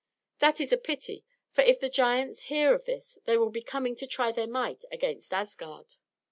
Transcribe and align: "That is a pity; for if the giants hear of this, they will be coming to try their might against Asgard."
"That 0.39 0.59
is 0.59 0.71
a 0.73 0.77
pity; 0.79 1.25
for 1.51 1.61
if 1.63 1.79
the 1.79 1.87
giants 1.87 2.45
hear 2.45 2.73
of 2.73 2.85
this, 2.85 3.19
they 3.25 3.37
will 3.37 3.51
be 3.51 3.61
coming 3.61 3.95
to 3.97 4.07
try 4.07 4.31
their 4.31 4.47
might 4.47 4.83
against 4.91 5.31
Asgard." 5.31 5.93